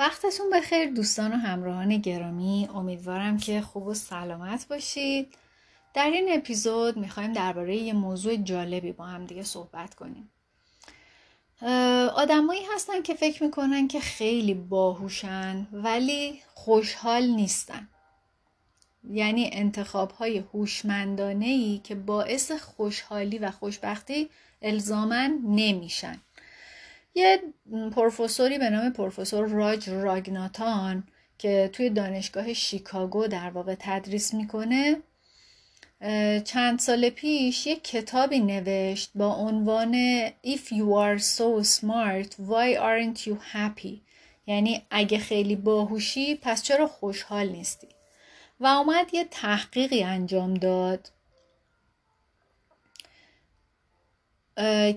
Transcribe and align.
وقتتون 0.00 0.50
بخیر 0.52 0.90
دوستان 0.90 1.32
و 1.32 1.36
همراهان 1.36 1.96
گرامی 1.96 2.68
امیدوارم 2.74 3.38
که 3.38 3.60
خوب 3.60 3.86
و 3.86 3.94
سلامت 3.94 4.68
باشید. 4.68 5.34
در 5.94 6.10
این 6.10 6.28
اپیزود 6.32 6.96
می‌خوایم 6.96 7.32
درباره 7.32 7.76
یه 7.76 7.92
موضوع 7.92 8.36
جالبی 8.36 8.92
با 8.92 9.04
هم 9.04 9.24
دیگه 9.24 9.42
صحبت 9.42 9.94
کنیم. 9.94 10.30
آدمایی 12.14 12.62
هستن 12.74 13.02
که 13.02 13.14
فکر 13.14 13.42
می‌کنن 13.42 13.88
که 13.88 14.00
خیلی 14.00 14.54
باهوشن 14.54 15.66
ولی 15.72 16.40
خوشحال 16.54 17.26
نیستن. 17.26 17.88
یعنی 19.10 19.50
انتخاب 19.52 20.10
های 20.10 20.38
هوشمندانه 20.38 21.46
ای 21.46 21.80
که 21.84 21.94
باعث 21.94 22.52
خوشحالی 22.52 23.38
و 23.38 23.50
خوشبختی 23.50 24.30
الزامن 24.62 25.38
نمیشن. 25.44 26.20
یه 27.14 27.42
پروفسوری 27.92 28.58
به 28.58 28.70
نام 28.70 28.92
پروفسور 28.92 29.48
راج 29.48 29.90
راگناتان 29.90 31.04
که 31.38 31.70
توی 31.72 31.90
دانشگاه 31.90 32.52
شیکاگو 32.52 33.26
در 33.26 33.50
واقع 33.50 33.74
تدریس 33.78 34.34
می‌کنه 34.34 34.96
چند 36.44 36.78
سال 36.78 37.10
پیش 37.10 37.66
یک 37.66 37.84
کتابی 37.84 38.40
نوشت 38.40 39.10
با 39.14 39.34
عنوان 39.34 40.26
If 40.28 40.72
you 40.72 40.94
are 40.94 41.18
so 41.18 41.62
smart, 41.62 42.34
why 42.48 42.74
aren't 42.74 43.26
you 43.26 43.34
happy? 43.54 44.00
یعنی 44.46 44.82
اگه 44.90 45.18
خیلی 45.18 45.56
باهوشی 45.56 46.34
پس 46.34 46.62
چرا 46.62 46.86
خوشحال 46.86 47.48
نیستی؟ 47.48 47.88
و 48.60 48.66
اومد 48.66 49.14
یه 49.14 49.24
تحقیقی 49.24 50.02
انجام 50.02 50.54
داد 50.54 51.10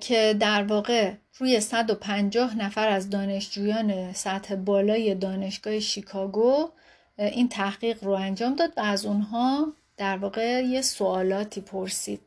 که 0.01 0.35
در 0.39 0.63
واقع 0.63 1.13
روی 1.37 1.59
150 1.59 2.57
نفر 2.57 2.87
از 2.87 3.09
دانشجویان 3.09 4.13
سطح 4.13 4.55
بالای 4.55 5.15
دانشگاه 5.15 5.79
شیکاگو 5.79 6.69
این 7.17 7.49
تحقیق 7.49 8.03
رو 8.03 8.11
انجام 8.11 8.55
داد 8.55 8.73
و 8.77 8.81
از 8.81 9.05
اونها 9.05 9.73
در 9.97 10.17
واقع 10.17 10.63
یه 10.63 10.81
سوالاتی 10.81 11.61
پرسید. 11.61 12.21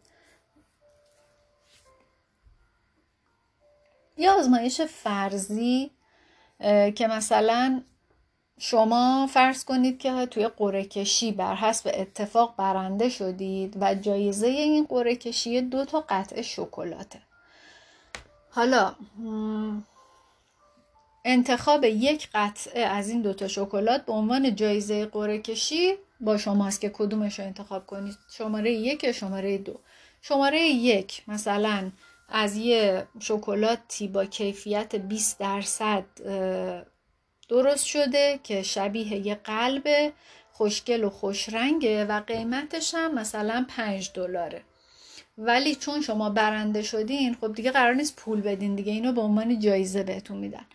یه 4.16 4.30
آزمایش 4.30 4.80
فرضی 4.80 5.90
که 6.94 7.06
مثلا 7.10 7.82
شما 8.58 9.26
فرض 9.26 9.64
کنید 9.64 9.98
که 9.98 10.26
توی 10.26 10.48
قره 10.48 10.84
کشی 10.84 11.32
بر 11.32 11.54
حسب 11.54 11.90
اتفاق 11.94 12.54
برنده 12.56 13.08
شدید 13.08 13.76
و 13.80 13.94
جایزه 13.94 14.46
این 14.46 14.84
قره 14.84 15.16
کشی 15.16 15.60
دو 15.60 15.84
تا 15.84 16.04
قطعه 16.08 16.42
شکلاته. 16.42 17.25
حالا 18.56 18.94
انتخاب 21.24 21.84
یک 21.84 22.28
قطعه 22.34 22.84
از 22.84 23.08
این 23.08 23.22
دوتا 23.22 23.48
شکلات 23.48 24.06
به 24.06 24.12
عنوان 24.12 24.54
جایزه 24.54 25.06
قره 25.06 25.38
کشی 25.38 25.94
با 26.20 26.36
شماست 26.36 26.80
که 26.80 26.88
کدومش 26.88 27.38
رو 27.38 27.44
انتخاب 27.44 27.86
کنید. 27.86 28.18
شماره 28.30 28.72
یک 28.72 29.12
شماره 29.12 29.58
دو؟ 29.58 29.80
شماره 30.22 30.60
یک 30.60 31.22
مثلا 31.28 31.90
از 32.28 32.56
یه 32.56 33.06
شکلاتی 33.20 34.08
با 34.08 34.24
کیفیت 34.24 34.96
20 34.96 35.38
درصد 35.38 36.04
درست 37.48 37.84
شده 37.84 38.40
که 38.42 38.62
شبیه 38.62 39.26
یه 39.26 39.34
قلب 39.34 40.12
خوشگل 40.52 41.04
و 41.04 41.10
خوشرنگه 41.10 42.04
و 42.04 42.20
قیمتش 42.20 42.94
هم 42.94 43.14
مثلا 43.14 43.66
5 43.68 44.10
دلاره. 44.14 44.62
ولی 45.38 45.74
چون 45.74 46.00
شما 46.00 46.30
برنده 46.30 46.82
شدین 46.82 47.36
خب 47.40 47.54
دیگه 47.54 47.70
قرار 47.70 47.94
نیست 47.94 48.16
پول 48.16 48.40
بدین 48.40 48.74
دیگه. 48.74 48.92
اینو 48.92 49.12
به 49.12 49.20
عنوان 49.20 49.58
جایزه 49.60 50.02
بهتون 50.02 50.36
میدن. 50.36 50.66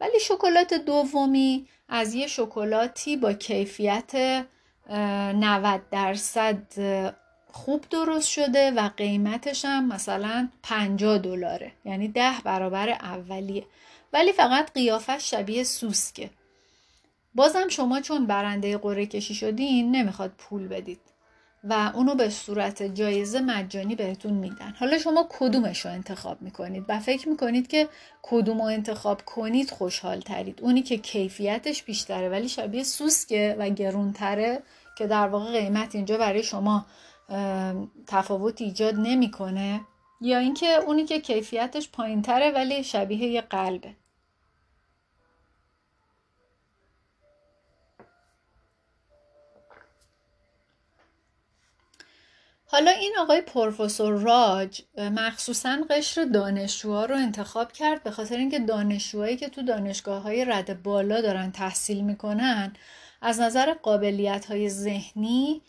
ولی 0.00 0.20
شکلات 0.20 0.74
دومی 0.74 1.66
از 1.88 2.14
یه 2.14 2.26
شکلاتی 2.26 3.16
با 3.16 3.32
کیفیت 3.32 4.44
90 4.90 5.82
درصد 5.90 6.62
خوب 7.52 7.84
درست 7.90 8.28
شده 8.28 8.70
و 8.70 8.88
قیمتش 8.96 9.64
هم 9.64 9.88
مثلا 9.88 10.48
50 10.62 11.18
دلاره. 11.18 11.72
یعنی 11.84 12.08
ده 12.08 12.32
برابر 12.44 12.88
اولیه. 12.88 13.64
ولی 14.12 14.32
فقط 14.32 14.72
قیافش 14.72 15.30
شبیه 15.30 15.64
سوسکه. 15.64 16.30
بازم 17.34 17.68
شما 17.68 18.00
چون 18.00 18.26
برنده 18.26 18.78
قره 18.78 19.06
کشی 19.06 19.34
شدین 19.34 19.96
نمی‌خواد 19.96 20.30
پول 20.38 20.68
بدید. 20.68 21.00
و 21.64 21.92
اونو 21.94 22.14
به 22.14 22.30
صورت 22.30 22.82
جایزه 22.82 23.40
مجانی 23.40 23.94
بهتون 23.94 24.32
میدن. 24.32 24.74
حالا 24.78 24.98
شما 24.98 25.26
کدومش 25.30 25.86
رو 25.86 25.92
انتخاب 25.92 26.42
می‌کنید؟ 26.42 26.84
و 26.88 27.00
فکر 27.00 27.28
می‌کنید 27.28 27.68
که 27.68 27.88
کدوم 28.22 28.58
رو 28.58 28.64
انتخاب 28.64 29.24
کنید 29.24 29.70
خوشحال 29.70 30.20
ترید 30.20 30.60
اونی 30.62 30.82
که 30.82 30.96
کیفیتش 30.96 31.82
بیشتره 31.82 32.28
ولی 32.28 32.48
شبیه 32.48 32.82
سوسکه 32.82 33.56
و 33.58 33.68
گرونتره 33.68 34.62
که 34.98 35.06
در 35.06 35.28
واقع 35.28 35.60
قیمت 35.60 35.94
اینجا 35.94 36.18
برای 36.18 36.42
شما 36.42 36.86
تفاوت 38.06 38.60
ایجاد 38.60 38.94
نمی‌کنه. 38.94 39.80
یا 40.20 40.38
اینکه 40.38 40.66
اونی 40.66 41.04
که 41.04 41.20
کیفیتش 41.20 41.88
پایینتره 41.90 42.50
ولی 42.50 42.84
شبیه 42.84 43.28
یه 43.28 43.40
قلبه. 43.40 43.94
حالا 52.72 52.90
این 52.90 53.12
آقای 53.18 53.40
پروفسور 53.40 54.12
راج 54.12 54.82
مخصوصا 54.98 55.78
قشر 55.90 56.24
دانشجوها 56.24 57.04
رو 57.04 57.14
انتخاب 57.14 57.72
کرد 57.72 58.02
به 58.02 58.10
خاطر 58.10 58.36
اینکه 58.36 58.58
دانشجوهایی 58.58 59.36
که 59.36 59.48
تو 59.48 59.62
دانشگاه 59.62 60.22
های 60.22 60.44
رد 60.44 60.82
بالا 60.82 61.20
دارن 61.20 61.52
تحصیل 61.52 62.00
می‌کنن 62.00 62.72
از 63.22 63.40
نظر 63.40 63.74
قابلیت 63.74 64.46
های 64.46 64.68
ذهنی 64.68 65.62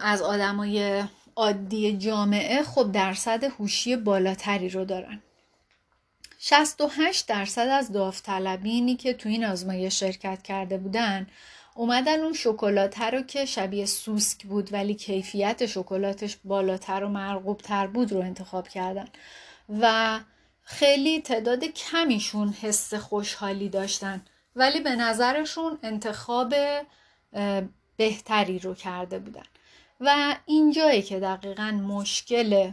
از 0.00 0.22
آدمای 0.22 1.04
عادی 1.36 1.96
جامعه 1.96 2.62
خب 2.62 2.92
درصد 2.92 3.44
هوشی 3.44 3.96
بالاتری 3.96 4.68
رو 4.68 4.84
دارن. 4.84 5.22
68 6.38 7.26
درصد 7.26 7.68
از 7.68 7.92
داوطلبینی 7.92 8.96
که 8.96 9.14
تو 9.14 9.28
این 9.28 9.44
آزمایش 9.44 10.00
شرکت 10.00 10.42
کرده 10.42 10.78
بودن 10.78 11.26
اومدن 11.74 12.20
اون 12.20 12.32
شکلات 12.32 13.00
رو 13.00 13.22
که 13.22 13.44
شبیه 13.44 13.86
سوسک 13.86 14.46
بود 14.46 14.72
ولی 14.72 14.94
کیفیت 14.94 15.66
شکلاتش 15.66 16.36
بالاتر 16.44 17.04
و 17.04 17.08
مرغوبتر 17.08 17.86
بود 17.86 18.12
رو 18.12 18.20
انتخاب 18.20 18.68
کردن. 18.68 19.08
و 19.80 20.20
خیلی 20.62 21.20
تعداد 21.20 21.64
کمیشون 21.64 22.48
حس 22.48 22.94
خوشحالی 22.94 23.68
داشتن. 23.68 24.24
ولی 24.56 24.80
به 24.80 24.90
نظرشون 24.90 25.78
انتخاب 25.82 26.54
بهتری 27.96 28.58
رو 28.58 28.74
کرده 28.74 29.18
بودن. 29.18 29.42
و 30.00 30.36
اینجایی 30.46 31.02
که 31.02 31.20
دقیقا 31.20 31.70
مشکل 31.70 32.70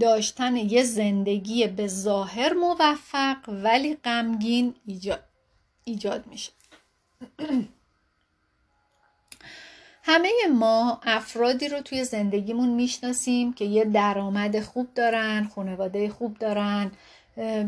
داشتن 0.00 0.56
یه 0.56 0.82
زندگی 0.82 1.66
به 1.66 1.86
ظاهر 1.86 2.52
موفق 2.52 3.36
ولی 3.48 3.94
غمگین 3.94 4.74
ایجاد, 4.86 5.24
ایجاد 5.84 6.26
میشه. 6.26 6.52
همه 10.02 10.32
ما 10.54 11.00
افرادی 11.04 11.68
رو 11.68 11.80
توی 11.80 12.04
زندگیمون 12.04 12.68
می‌شناسیم 12.68 13.52
که 13.52 13.64
یه 13.64 13.84
درآمد 13.84 14.60
خوب 14.60 14.94
دارن 14.94 15.50
خانواده 15.54 16.08
خوب 16.08 16.38
دارن 16.38 16.92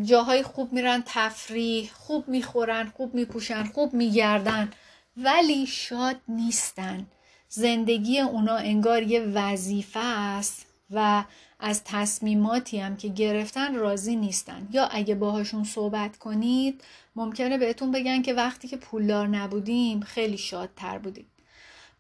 جاهای 0.03 0.43
خوب 0.43 0.73
میرن 0.73 1.03
تفریح 1.07 1.91
خوب 1.95 2.29
می‌خورن 2.29 2.93
خوب 2.97 3.15
میپوشن 3.15 3.65
خوب 3.65 3.95
میگردن 3.95 4.71
ولی 5.17 5.67
شاد 5.67 6.21
نیستن. 6.29 7.07
زندگی 7.49 8.21
اونا 8.21 8.57
انگار 8.57 9.03
یه 9.03 9.21
وظیفه 9.21 10.01
است 10.01 10.67
و 10.91 11.25
از 11.61 11.85
تصمیماتی 11.85 12.79
هم 12.79 12.97
که 12.97 13.09
گرفتن 13.09 13.75
راضی 13.75 14.17
نیستن. 14.17 14.69
یا 14.73 14.85
اگه 14.87 15.15
باهاشون 15.15 15.65
صحبت 15.65 16.17
کنید 16.19 16.85
ممکنه 17.17 17.59
بهتون 17.59 17.91
بگن 17.91 18.23
که 18.23 18.35
وقتی 18.35 18.69
که 18.69 18.77
پولدار 18.77 19.27
نبودیم 19.27 20.01
خیلی 20.01 20.39
شادتر 20.39 20.99
بودیم. 20.99 21.27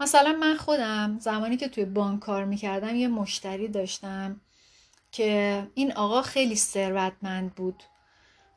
مثلا 0.01 0.33
من 0.33 0.57
خودم 0.57 1.19
زمانی 1.21 1.57
که 1.57 1.69
توی 1.69 1.85
بانک 1.85 2.21
کار 2.21 2.45
می‌کردم 2.45 2.97
یه 2.97 3.09
مشتری 3.09 3.69
داشتم 3.69 4.41
که 5.13 5.63
این 5.75 5.93
آقا 5.93 6.23
خیلی 6.23 6.57
ثروتمند 6.57 7.55
بود 7.55 7.83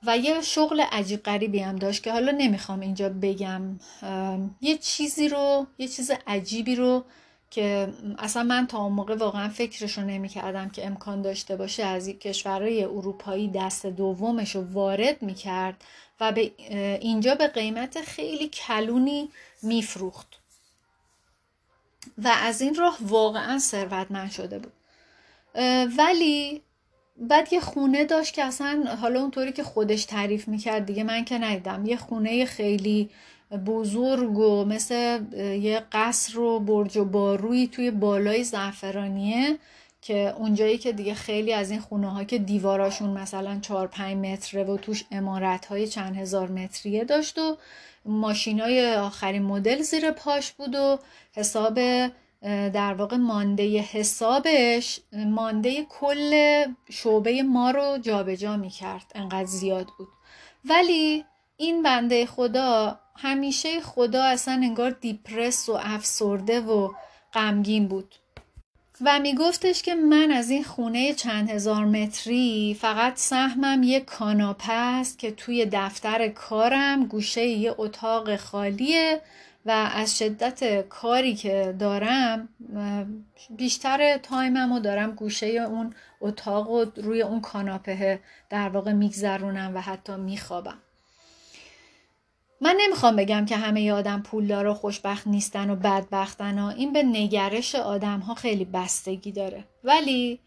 و 0.06 0.18
یه 0.18 0.42
شغل 0.42 0.82
عجیب 0.82 1.24
غریبی 1.24 1.60
هم 1.60 1.76
داشت 1.76 2.04
که 2.04 2.12
حالا 2.12 2.32
نمی‌خوام 2.32 2.80
اینجا 2.80 3.10
بگم. 3.10 3.80
یه 4.62 4.78
چیزی 4.78 5.30
رو 5.30 5.68
یه 5.78 5.88
چیز 5.88 6.12
عجیبی 6.28 6.76
رو 6.76 7.06
که 7.54 7.94
اصلا 8.18 8.44
من 8.44 8.68
تا 8.68 8.78
اون 8.78 8.92
موقع 8.92 9.16
واقعا 9.16 9.50
فکرش 9.50 9.98
رو 9.98 10.04
نمی 10.04 10.30
کردم 10.30 10.70
که 10.70 10.86
امکان 10.86 11.22
داشته 11.22 11.56
باشه 11.56 11.84
از 11.84 12.10
کشورهای 12.10 12.84
اروپایی 12.84 13.48
دست 13.48 13.86
دومش 13.86 14.56
رو 14.56 14.74
وارد 14.74 15.22
می 15.22 15.34
کرد 15.34 15.84
و 16.20 16.32
به 16.32 16.52
اینجا 17.02 17.36
به 17.36 17.48
قیمت 17.48 18.02
خیلی 18.02 18.48
کلونی 18.48 19.30
میفروخت. 19.62 20.28
و 22.18 22.28
از 22.42 22.62
این 22.62 22.76
راه 22.76 22.98
واقعا 23.02 23.60
ثروتمند 23.60 24.32
شده 24.32 24.60
بود. 24.60 24.74
ولی 25.98 26.62
بعد 27.18 27.54
یه 27.54 27.60
خونه 27.60 28.06
داشت 28.06 28.34
که 28.34 28.44
اصلا 28.44 28.98
حالا 29.02 29.22
اونطوری 29.22 29.52
که 29.52 29.64
خودش 29.64 30.06
تعریف 30.06 30.48
می‌کرد 30.48 30.86
دیگه 30.86 31.04
من 31.04 31.26
که 31.26 31.38
ندیدم. 31.38 31.86
یه 31.86 31.98
خونه 31.98 32.46
خیلی 32.46 33.10
بزرگ 33.58 34.38
و 34.38 34.66
مثل 34.66 35.22
یه 35.38 35.84
قصر 35.92 36.40
و 36.40 36.60
برج 36.60 36.98
و 36.98 37.06
باروی 37.06 37.68
توی 37.68 37.92
بالای 37.92 38.44
زعفرانیه 38.44 39.58
که 40.02 40.34
اونجایی 40.38 40.78
که 40.78 40.92
دیگه 40.92 41.14
خیلی 41.14 41.54
از 41.54 41.72
این 41.72 41.80
خونه 41.80 42.10
ها 42.12 42.24
که 42.24 42.38
دیواراشون 42.38 43.10
مثلا 43.10 43.60
4 43.60 43.88
5 43.88 44.18
متره 44.18 44.64
و 44.64 44.78
توش 44.78 45.04
امارت 45.12 45.66
های 45.66 45.88
چند 45.88 46.16
هزار 46.16 46.48
متریه 46.48 47.04
داشت 47.04 47.38
و 47.38 47.58
ماشین 48.06 48.60
های 48.60 48.96
آخرین 48.96 49.42
مدل 49.42 49.82
زیر 49.82 50.12
پاش 50.12 50.52
بود 50.52 50.76
و 50.76 51.00
حساب 51.34 51.80
در 52.74 52.94
واقع 52.94 53.18
مانده 53.18 53.80
حسابش 53.80 55.00
مانده 55.14 55.86
کل 55.90 56.64
شعبه 56.90 57.44
ما 57.44 57.72
رو 57.72 57.98
جابجا 57.98 58.36
جا 58.36 58.58
می 58.58 58.70
کرد 58.70 59.12
انقدر 59.16 59.46
زیاد 59.46 59.88
بود. 59.98 60.08
ولی 60.66 61.26
این 61.58 61.84
بنده 61.84 62.26
خدا 62.26 63.00
همیشه 63.16 63.82
خدا 63.82 64.24
اصلا 64.24 64.54
انگار 64.54 64.90
دیپرس 64.90 65.70
و 65.70 65.80
افسرده 65.82 66.60
و 66.60 66.94
غمگین 67.34 67.88
بود. 67.88 68.16
و 69.02 69.20
میگفتش 69.20 69.82
که 69.82 69.96
من 69.96 70.32
از 70.32 70.50
این 70.50 70.64
خونه 70.64 71.14
چند 71.14 71.50
هزار 71.50 71.86
متری 71.86 72.78
فقط 72.80 73.18
سهمم 73.18 73.84
یه 73.84 74.00
کاناپه 74.00 74.74
است 74.74 75.20
که 75.20 75.32
توی 75.32 75.66
دفتر 75.72 76.28
کارم 76.28 77.06
گوشه 77.06 77.46
یه 77.46 77.76
اتاق 77.78 78.36
خالیه 78.36 79.22
و 79.66 79.72
از 79.96 80.18
شدت 80.18 80.88
کاری 80.88 81.36
که 81.36 81.76
دارم 81.80 82.50
بیشتر 83.50 84.18
تایمم 84.18 84.74
رو 84.74 84.80
دارم 84.80 85.12
گوشه 85.12 85.48
اون 85.48 85.94
اتاق 86.22 86.70
و 86.70 86.86
روی 86.96 87.22
اون 87.22 87.42
کاناپه 87.42 88.20
در 88.50 88.70
واقع 88.70 88.94
میگذرونم 88.94 89.76
و 89.76 89.82
حتی 89.82 90.16
میخوابم. 90.16 90.83
من 92.64 92.76
نمی‌خوام 92.80 93.16
بگم 93.16 93.46
که 93.46 93.58
همه 93.58 93.92
آدم 93.92 94.22
پولدار 94.22 94.68
و 94.68 94.74
خوشبخت 94.74 95.28
نیستن 95.28 95.70
و 95.70 95.76
بدبختن 95.76 96.58
ها 96.58 96.70
این 96.70 96.94
به 96.94 97.04
نگرش 97.04 97.76
آدم 97.76 98.20
ها 98.20 98.34
خیلی 98.36 98.66
بستگی 98.66 99.32
داره. 99.32 99.64
ولی 99.84 100.40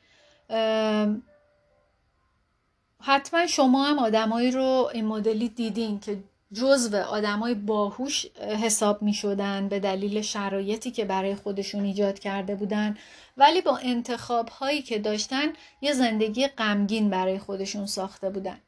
حتما 3.01 3.47
شما 3.47 3.85
هم 3.85 3.99
آدمایی 3.99 4.51
رو 4.51 4.91
این 4.95 5.07
مدلی 5.07 5.49
دیدین 5.49 6.01
که 6.01 6.19
جزو 6.53 6.97
آدمای 6.97 7.55
باهوش 7.55 8.27
حساب 8.37 9.03
می 9.03 9.15
شدن 9.15 9.69
به 9.69 9.81
دلیل 9.81 10.21
شرایطی 10.23 10.91
که 10.91 11.05
برای 11.05 11.35
خودشون 11.35 11.85
ایجاد 11.85 12.19
کرده 12.19 12.55
بودن. 12.55 12.97
ولی 13.37 13.61
با 13.61 13.77
انتخاب 13.77 14.49
هایی 14.49 14.83
که 14.83 14.99
داشتن 14.99 15.53
یه 15.81 15.93
زندگی 15.93 16.47
غمگین 16.47 17.11
برای 17.11 17.39
خودشون 17.39 17.87
ساخته 17.87 18.31
بودن. 18.31 18.59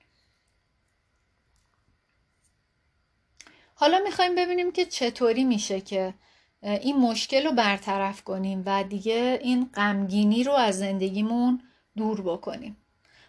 حالا 3.80 3.98
می‌خوایم 4.04 4.34
ببینیم 4.34 4.72
که 4.72 4.84
چطوری 4.84 5.44
میشه 5.44 5.80
که 5.80 6.14
این 6.62 6.96
مشکل 6.96 7.44
رو 7.44 7.52
برطرف 7.52 8.22
کنیم 8.22 8.62
و 8.66 8.84
دیگه 8.84 9.38
این 9.42 9.70
غمگینی 9.74 10.44
رو 10.44 10.52
از 10.52 10.78
زندگیمون 10.78 11.60
دور 11.96 12.22
بکنیم. 12.22 12.76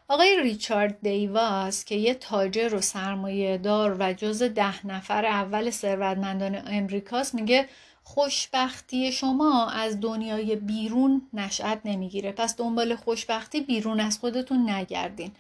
آقای 0.08 0.42
ریچارد 0.42 1.02
دیواس 1.02 1.86
که 1.86 1.96
یه 1.96 2.14
تاجر 2.14 2.76
و 2.76 2.82
سرمایه 2.82 3.58
دار 3.58 3.98
و 4.00 4.14
جز 4.14 4.44
ده 4.44 4.88
نفر 4.88 5.26
اول 5.26 5.70
ثروتمندان 5.70 6.62
امریکاست 6.68 7.36
میگه 7.36 7.68
خوشبختی 8.04 9.12
شما 9.12 9.70
از 9.70 10.00
دنیای 10.00 10.56
بیرون 10.56 11.22
نشأت 11.34 11.82
نمی‌گیره. 11.86 12.32
پس 12.32 12.58
دنبال 12.58 12.96
خوشبختی 12.96 13.62
بیرون 13.62 14.00
از 14.00 14.20
خودتون 14.20 14.70
نگردین. 14.70 15.32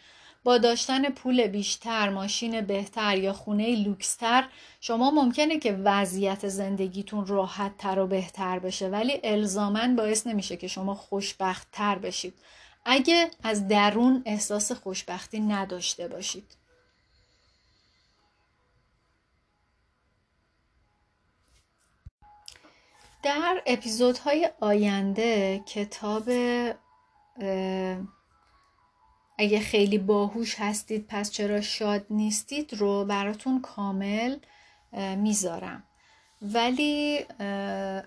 با 0.43 0.57
داشتن 0.57 1.09
پول 1.09 1.47
بیشتر، 1.47 2.09
ماشین 2.09 2.61
بهتر 2.61 3.17
یا 3.17 3.33
خونه 3.33 3.75
لوکستر 3.75 4.47
شما 4.81 5.11
ممکنه 5.11 5.59
که 5.59 5.73
وضعیت 5.73 6.47
زندگیتون 6.47 7.25
راحت 7.25 7.77
تر 7.77 7.99
و 7.99 8.07
بهتر 8.07 8.59
بشه 8.59 8.87
ولی 8.87 9.19
الزامن 9.23 9.95
باعث 9.95 10.27
نمیشه 10.27 10.57
که 10.57 10.67
شما 10.67 10.95
خوشبخت 10.95 11.67
تر 11.71 11.97
بشید. 11.97 12.33
اگه 12.85 13.31
از 13.43 13.67
درون 13.67 14.23
احساس 14.25 14.71
خوشبختی 14.71 15.39
نداشته 15.39 16.07
باشید. 16.07 16.55
در 23.23 23.61
اپیزودهای 23.65 24.49
آینده 24.59 25.59
کتاب 25.67 26.29
اگه 29.41 29.59
خیلی 29.59 29.97
باهوش 29.97 30.55
هستید 30.59 31.05
پس 31.07 31.31
چرا 31.31 31.61
شاد 31.61 32.05
نیستید 32.09 32.73
رو 32.73 33.05
براتون 33.05 33.61
کامل 33.61 34.35
می‌ذارم. 35.17 35.83
ولی 36.41 37.19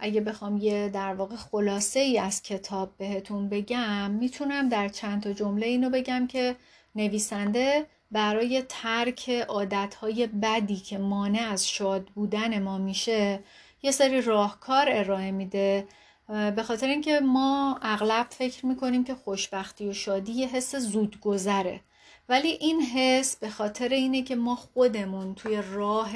اگه 0.01 0.21
بخوام 0.21 0.57
یه 0.57 0.89
در 0.89 1.15
واقع 1.15 1.37
خلاصه 1.37 2.01
ای 2.01 2.19
از 2.19 2.43
کتاب 2.43 2.97
بهتون 2.97 3.49
بگم 3.49 4.11
می‌تونم 4.11 4.69
در 4.69 4.89
چند 4.89 5.23
تا 5.23 5.33
جمله 5.33 5.67
اینو 5.67 5.91
بگم 5.91 6.27
که 6.27 6.57
نویسنده 6.95 7.87
برای 8.11 8.63
ترک 8.69 9.31
عادتهای 9.31 10.27
بدی 10.27 10.77
که 10.77 10.99
مانع 10.99 11.49
از 11.51 11.69
شاد 11.69 12.05
بودن 12.05 12.63
ما 12.63 12.79
میشه 12.79 13.41
یه 13.83 13.91
سری 13.91 14.21
راهکار 14.21 14.87
ارائه 14.89 15.31
میده 15.31 15.87
به 16.29 16.63
خاطر 16.63 16.87
اینکه 16.87 17.21
ما 17.21 17.79
اغلب 17.83 18.27
فکر 18.31 18.67
می‌کنیم 18.67 19.05
که 19.05 19.15
خوشبختی 19.15 19.89
و 19.89 19.93
شادی 19.93 20.33
یه 20.33 20.49
حس 20.49 20.77
زودگذره. 20.77 21.81
ولی 22.29 22.49
این 22.49 22.83
حس 22.83 23.37
به 23.37 23.51
خاطر 23.51 23.89
اینه 23.89 24.23
که 24.23 24.37
ما 24.37 24.57
خودمون 24.57 25.35
توی 25.35 25.63
راه 25.73 26.11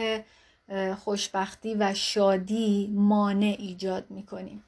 خوشبختی 0.94 1.75
و 1.75 1.94
شادی 1.94 2.91
مانع 2.94 3.56
ایجاد 3.58 4.11
می‌کنیم. 4.11 4.64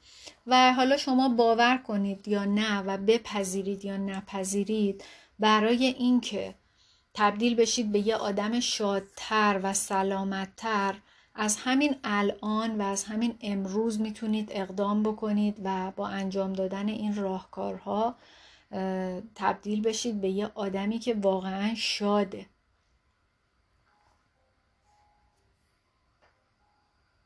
و 0.47 0.73
حالا 0.73 0.97
شما 0.97 1.29
باور 1.29 1.77
کنید 1.77 2.27
یا 2.27 2.45
نه 2.45 2.81
و 2.81 2.97
بپذیرید 2.97 3.85
یا 3.85 3.97
نپذیرید 3.97 5.03
برای 5.39 5.85
اینکه 5.85 6.55
تبدیل 7.13 7.55
بشید 7.55 7.91
به 7.91 8.07
یه 8.07 8.15
آدم 8.15 8.59
شادتر 8.59 9.59
و 9.63 9.73
سلامتتر 9.73 10.95
از 11.41 11.57
همین 11.57 11.95
الان 12.03 12.77
و 12.77 12.81
از 12.81 13.03
همین 13.03 13.37
امروز 13.41 14.01
می‌تونید 14.01 14.49
اقدام 14.51 15.03
بکنید 15.03 15.57
و 15.63 15.91
با 15.95 16.07
انجام 16.07 16.53
دادن 16.53 16.87
این 16.87 17.15
راهکارها 17.15 18.15
تبدیل 19.35 19.81
بشید 19.81 20.21
به 20.21 20.29
یه 20.29 20.51
آدمی 20.55 20.99
که 20.99 21.13
واقعا 21.13 21.75
شاده. 21.75 22.45